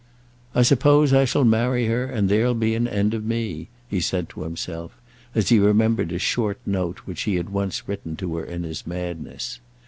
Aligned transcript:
"I 0.55 0.63
suppose 0.63 1.13
I 1.13 1.25
shall 1.25 1.43
marry 1.43 1.85
her, 1.85 2.05
and 2.07 2.27
there'll 2.27 2.55
be 2.55 2.73
an 2.73 2.87
end 2.87 3.13
of 3.13 3.23
me," 3.23 3.69
he 3.87 4.01
said 4.01 4.29
to 4.29 4.41
himself, 4.41 4.99
as 5.35 5.49
he 5.49 5.59
remembered 5.59 6.11
a 6.11 6.17
short 6.17 6.57
note 6.65 6.97
which 7.05 7.21
he 7.21 7.35
had 7.35 7.51
once 7.51 7.87
written 7.87 8.15
to 8.15 8.37
her 8.37 8.43
in 8.43 8.63
his 8.63 8.87
madness. 8.87 9.59